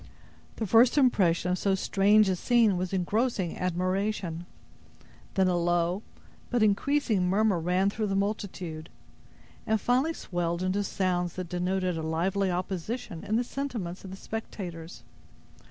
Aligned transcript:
The 0.55 0.65
first 0.65 0.97
impression 0.97 1.51
of 1.51 1.59
so 1.59 1.75
strange 1.75 2.27
a 2.27 2.35
scene 2.35 2.75
was 2.75 2.91
engrossing 2.91 3.55
admiration. 3.59 4.47
Then 5.35 5.47
a 5.47 5.55
low, 5.55 6.01
but 6.49 6.63
increasing 6.63 7.29
murmur, 7.29 7.59
ran 7.59 7.91
through 7.91 8.07
the 8.07 8.15
multitude, 8.15 8.89
and 9.67 9.79
finally 9.79 10.13
swelled 10.13 10.63
into 10.63 10.83
sounds 10.83 11.33
that 11.33 11.49
denoted 11.49 11.99
a 11.99 12.01
lively 12.01 12.49
opposition 12.49 13.23
in 13.23 13.35
the 13.35 13.43
sentiments 13.43 14.03
of 14.03 14.09
the 14.09 14.17
spectators. 14.17 15.03